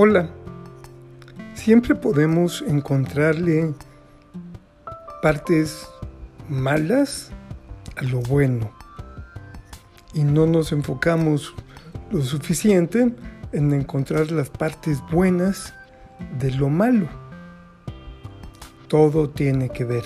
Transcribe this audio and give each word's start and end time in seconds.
Hola, 0.00 0.28
siempre 1.54 1.96
podemos 1.96 2.62
encontrarle 2.68 3.74
partes 5.22 5.88
malas 6.48 7.32
a 7.96 8.04
lo 8.04 8.20
bueno 8.20 8.70
y 10.14 10.22
no 10.22 10.46
nos 10.46 10.70
enfocamos 10.70 11.52
lo 12.12 12.22
suficiente 12.22 13.12
en 13.50 13.74
encontrar 13.74 14.30
las 14.30 14.50
partes 14.50 15.02
buenas 15.10 15.74
de 16.38 16.52
lo 16.52 16.68
malo. 16.68 17.08
Todo 18.86 19.28
tiene 19.30 19.68
que 19.68 19.82
ver. 19.82 20.04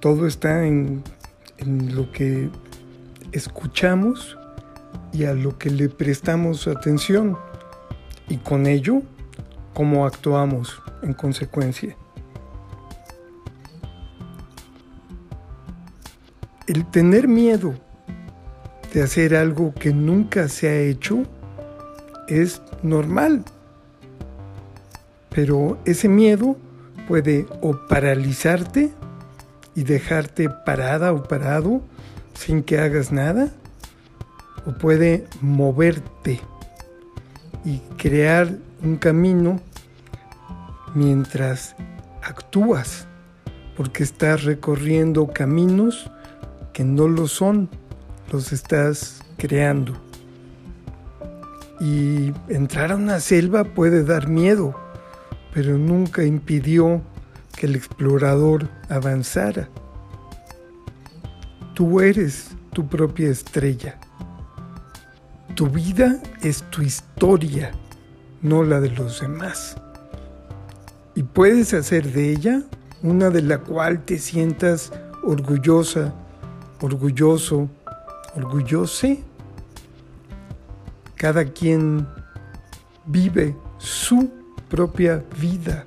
Todo 0.00 0.26
está 0.26 0.64
en, 0.64 1.04
lo 1.58 2.10
que 2.12 2.48
escuchamos 3.32 4.38
y 5.12 5.24
a 5.24 5.34
lo 5.34 5.58
que 5.58 5.68
le 5.68 5.90
prestamos 5.90 6.66
atención 6.66 7.36
y 8.28 8.38
con 8.38 8.66
ello 8.66 9.02
cómo 9.74 10.06
actuamos 10.06 10.82
en 11.02 11.12
consecuencia. 11.12 11.96
El 16.66 16.84
tener 16.90 17.28
miedo 17.28 17.74
de 18.92 19.02
hacer 19.02 19.36
algo 19.36 19.74
que 19.74 19.92
nunca 19.92 20.48
se 20.48 20.68
ha 20.68 20.74
hecho 20.74 21.22
es 22.28 22.60
normal, 22.82 23.44
pero 25.30 25.78
ese 25.84 26.08
miedo 26.08 26.56
puede 27.06 27.46
o 27.60 27.78
paralizarte 27.88 28.90
y 29.74 29.84
dejarte 29.84 30.48
parada 30.48 31.12
o 31.12 31.22
parado 31.22 31.82
sin 32.34 32.62
que 32.62 32.78
hagas 32.78 33.12
nada, 33.12 33.52
o 34.66 34.72
puede 34.72 35.26
moverte 35.40 36.40
y 37.66 37.80
crear 37.98 38.56
un 38.82 38.96
camino 38.96 39.60
mientras 40.94 41.74
actúas, 42.22 43.08
porque 43.76 44.04
estás 44.04 44.44
recorriendo 44.44 45.26
caminos 45.26 46.08
que 46.72 46.84
no 46.84 47.08
lo 47.08 47.26
son, 47.26 47.68
los 48.32 48.52
estás 48.52 49.20
creando. 49.36 49.94
Y 51.80 52.32
entrar 52.48 52.92
a 52.92 52.96
una 52.96 53.18
selva 53.18 53.64
puede 53.64 54.04
dar 54.04 54.28
miedo, 54.28 54.74
pero 55.52 55.76
nunca 55.76 56.22
impidió 56.22 57.02
que 57.56 57.66
el 57.66 57.74
explorador 57.74 58.68
avanzara. 58.88 59.68
Tú 61.74 62.00
eres 62.00 62.50
tu 62.72 62.86
propia 62.86 63.28
estrella. 63.28 63.98
Tu 65.56 65.70
vida 65.70 66.20
es 66.42 66.64
tu 66.64 66.82
historia, 66.82 67.72
no 68.42 68.62
la 68.62 68.78
de 68.78 68.90
los 68.90 69.22
demás. 69.22 69.74
Y 71.14 71.22
puedes 71.22 71.72
hacer 71.72 72.12
de 72.12 72.30
ella 72.30 72.60
una 73.02 73.30
de 73.30 73.40
la 73.40 73.56
cual 73.56 74.04
te 74.04 74.18
sientas 74.18 74.92
orgullosa, 75.22 76.12
orgulloso, 76.82 77.70
orgullose. 78.34 79.24
Cada 81.14 81.46
quien 81.46 82.06
vive 83.06 83.56
su 83.78 84.30
propia 84.68 85.24
vida. 85.40 85.86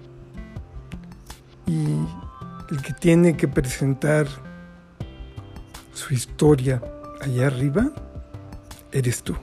Y 1.67 1.85
el 2.71 2.81
que 2.81 2.93
tiene 2.99 3.37
que 3.37 3.47
presentar 3.47 4.25
su 5.93 6.15
historia 6.15 6.81
allá 7.21 7.45
arriba, 7.45 7.91
eres 8.91 9.21
tú. 9.21 9.35